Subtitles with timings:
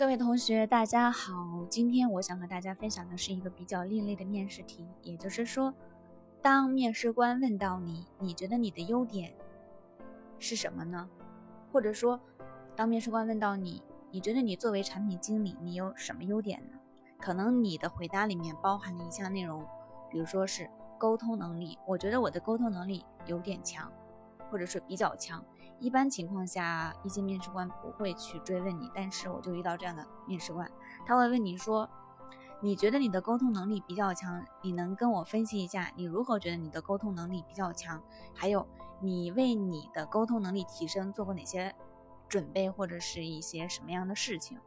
[0.00, 1.62] 各位同学，大家好。
[1.68, 5.74] 今天我想和大家分享的是一个比较另类的面试题，也就是说，
[6.40, 9.30] 当面试官问到你，你觉得你的优点
[10.38, 11.06] 是什么呢？
[11.70, 12.18] 或者说，
[12.74, 16.78] 当面试官问到你，你觉得你作为产品经理，你有什么优点呢？
[17.18, 19.62] 可能你的回答里面包含了一项内容，
[20.10, 23.92] 比如说是沟通能力，我觉得我的沟通能力有点强，
[24.50, 25.44] 或者是比较强。
[25.80, 30.70] 一般情况下，一些面试官不会去追问你，但是我就遇到这样的面试官，
[31.06, 31.88] 他会问你说
[32.60, 38.02] ：“你觉得你的沟通能力比较强，你能跟我分析一下，你如何觉得你的沟通能力比较强？
[38.34, 38.66] 还有，
[39.00, 41.74] 你为你的沟通能力提升做过哪些
[42.28, 44.58] 准备，或者是一些什么样的事情？”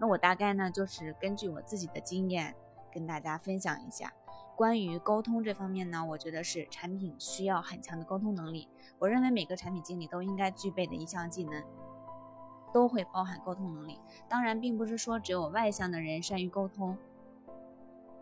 [0.00, 2.54] 那我大概呢，就是根据我自己的经验
[2.90, 4.10] 跟大家分享一下。
[4.58, 8.66] 关于沟通这方面呢，我觉得是产品需要很强的沟通能力。
[8.98, 11.62] 我认为每个产品经理都应该具备的一项技能，
[12.74, 14.00] 都会包含沟通能力。
[14.28, 16.98] 当然，并不是说只有外向的人善于沟通，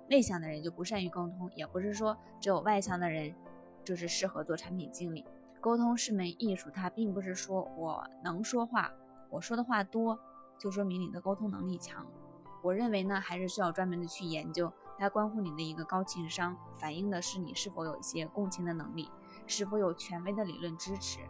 [0.09, 3.35] 内向的人就不善于沟通；也不是说只有外向的人
[3.83, 5.25] 就是适合做产品经理。
[5.59, 8.93] 沟通是门艺术，它并不是说我能说话，
[9.31, 10.21] 我说的话多
[10.59, 12.07] 就说明你的沟通能力强。
[12.63, 14.71] 我认为呢，还是需要专门的去研究。
[14.99, 19.11] 它关乎你的一个高情商，反映的是你是否有一些共情的能力，
[19.47, 21.21] 是否有权威的理论支持，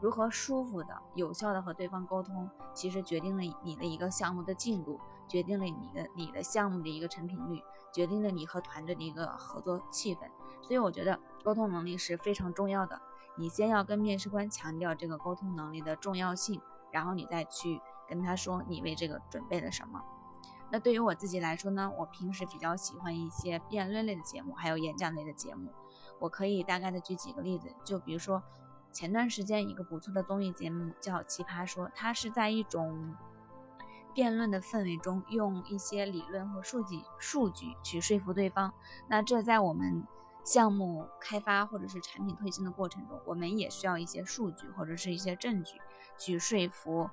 [0.00, 10.20] 如何舒服的、有效的和对方沟通，其实决定了你的一个项目的进度，决定了你的你的项目的一个成品率，决定了你和团队的一个合作气氛。
[10.62, 13.00] 所以我觉得沟通能力是非常重要的。
[13.36, 16.60] 你先要跟面试官强调这个沟通能力的重要性，
[16.92, 20.02] 然后你再去跟他说你为这个准备了什么。
[20.72, 25.70] 那对于我自己来说呢，我平时比较喜欢一些辩论类的节目，还有演讲类的节目。
[26.18, 28.42] 我可以大概的举几个例子，就比如说
[28.92, 33.16] 前段时间一个不错的综艺节目叫《奇葩说》，它是在一种
[34.14, 38.72] 辩论的氛围中，用一些理论和数据数据去说服对方。
[39.08, 40.06] 那这在我们
[40.44, 45.80] 项目开发或者是产品推进的过程中，我们也需要一些数据或者是一些证据
[46.18, 47.08] 去说服。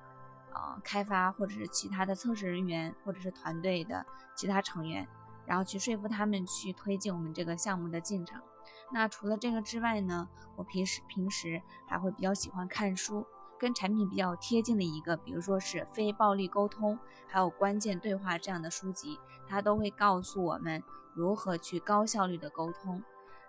[0.58, 4.04] 呃，开发或者是其他的测试人员，或者是团队的
[4.34, 5.06] 其他成员，
[5.46, 8.42] 然后去说服他们去推进我们这个项目的进程。
[8.90, 13.24] 那除了这个之外呢，我平时平时还会比较喜欢看书，
[13.56, 16.98] 跟产品比较贴近的一个，比如说是非暴力沟通，
[17.28, 20.82] 还有关键对话这样的书籍，它都会告诉我们
[21.14, 23.00] 如何去高效率的沟通。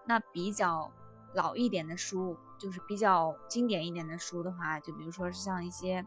[0.06, 0.92] 那比较
[1.34, 6.06] 老一点的书，就是比较经典一点的书的话，就比如说是像一些。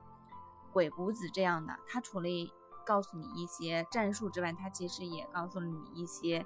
[0.73, 2.29] 鬼谷子这样的，他除了
[2.85, 6.45] 告诉你一些战术之外，他其实也告诉了你一些，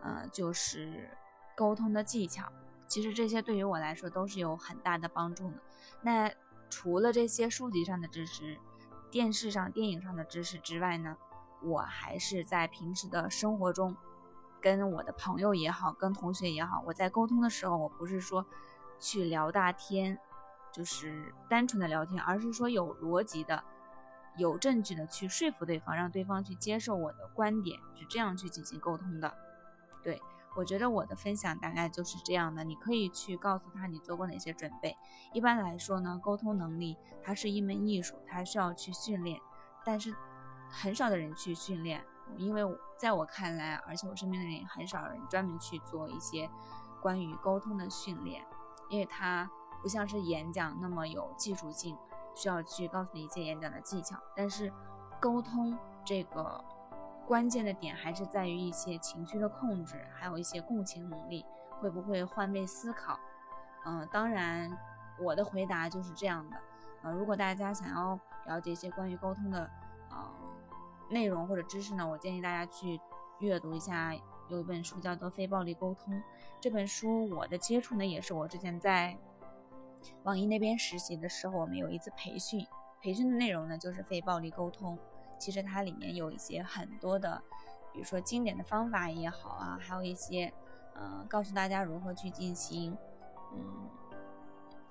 [0.00, 1.10] 呃，就是
[1.56, 2.44] 沟通的技巧。
[2.86, 5.56] 其实这些对于我来说都是有很大的帮助的。
[6.02, 6.30] 那
[6.68, 8.58] 除了这些书籍上的知识、
[9.10, 11.16] 电视上、电影上的知识之外呢，
[11.62, 13.96] 我还是在平时的生活中，
[14.60, 18.44] 跟我的朋友也好，跟同学也好，我在沟通的时候，我不是说
[18.98, 20.18] 去聊大天。
[20.72, 23.62] 就是单纯的聊天，而是说有逻辑的、
[24.38, 29.32] 有证据的去说服对方，让对方去接受我的观点，是这样去进行沟通的。
[30.02, 30.20] 对
[30.56, 34.96] 我觉得我的分享大概就是这样的，你可以去告诉他你做过哪些准备。
[35.32, 39.38] 一般来说呢，沟通能力它是一门艺术，它需要去训练，
[39.84, 40.14] 但是
[40.70, 42.02] 很少的人去训练，
[42.36, 42.62] 因为
[42.98, 46.48] 在我看来，而且我身边的人也很少人专门去做一些
[47.00, 48.42] 关于沟通的训练，
[48.88, 49.50] 因为他。
[49.82, 51.98] 不像是演讲那么有技术性，
[52.36, 54.16] 需要去告诉你一些演讲的技巧。
[54.36, 54.72] 但是，
[55.20, 56.64] 沟通这个
[57.26, 61.44] 关键的点还是在于一些情绪的控制，还有一些共情能力，
[61.80, 63.18] 会不会换位思考？
[63.84, 64.70] 嗯，当然，
[65.18, 66.56] 我的回答就是这样的。
[67.02, 68.16] 呃，如果大家想要
[68.46, 69.68] 了解一些关于沟通的
[70.10, 70.30] 呃
[71.10, 73.00] 内容或者知识呢，我建议大家去
[73.40, 74.14] 阅读一下，
[74.48, 76.14] 有一本书叫做《非暴力沟通》。
[76.60, 79.18] 这本书我的接触呢，也是我之前在。
[80.24, 82.66] 网易那边实习的时候，我们有一次培训，
[83.00, 84.98] 培训的内容呢就是非暴力沟通。
[85.38, 87.42] 其实它里面有一些很多的，
[87.92, 90.52] 比如说经典的方法也好啊，还有一些，
[90.94, 92.96] 嗯，告诉大家如何去进行，
[93.52, 93.90] 嗯，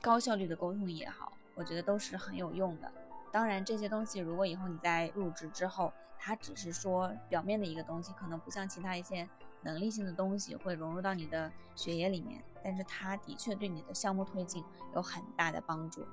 [0.01, 2.91] 高效率的沟通也好，我觉得都是很有用的。
[3.31, 9.27] 当然，这些东西如果以后你在入职之后，它只是说表面的一个东西，可能不像其他一些。
[9.63, 14.63] 能力性的东西会融入到你的血液里面，但是它的确对你的项目推进
[14.95, 16.05] 有很大的帮助。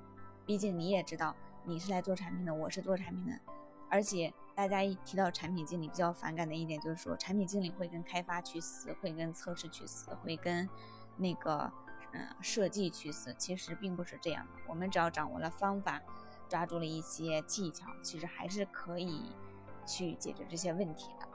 [0.46, 1.34] 毕竟你也知道，
[1.64, 3.38] 你是来做产品的，我是做产品的，
[3.90, 10.68] 而且大家一提到产品经理，比较反感的一点就是说，产品经理会跟开发去死，会跟测试去死，会跟
[11.16, 11.70] 那个
[12.12, 13.34] 嗯设计去死。
[13.38, 16.00] 其实并不是这样的，我们只要掌握了方法，
[16.48, 19.30] 抓住了一些技巧，其实还是可以
[19.86, 21.27] 去解决这些问题的。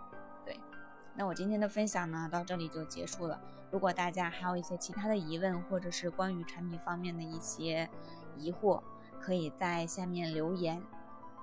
[1.15, 3.39] 那我今天的分享呢，到这里就结束了。
[3.71, 7.89] 如果大家还有一些其他的疑问，或者是关于产品方面的一些
[8.37, 8.81] 疑惑，
[9.19, 10.81] 可以在下面留言。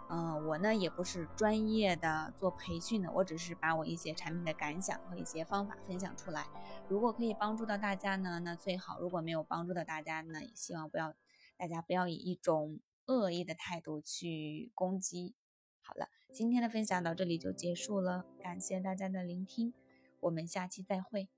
[0.09, 6.49] 嗯，我呢也不是专业的做培训的，我只是把我一些产品的感想和一些方法分享出来。
[6.89, 11.15] 如果可以帮助到大家呢，那最好；如果没有帮助到大家呢，也希望不要
[11.57, 15.37] 大家不要以一种恶意的态度去攻击。
[15.81, 19.75] 好了，今天的分享到这里就结束了，感谢大家的聆听，
[20.21, 21.29] 我们下期再会。